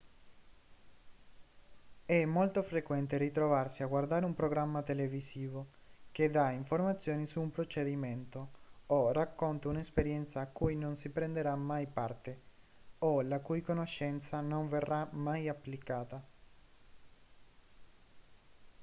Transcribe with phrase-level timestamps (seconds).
[2.07, 5.67] è molto frequente ritrovarsi a guardare un programma televisivo
[6.11, 8.49] che dà informazioni su un procedimento
[8.87, 12.41] o racconta un'esperienza a cui non si prenderà mai parte
[12.97, 16.25] o la cui conoscenza non verrà mai applicata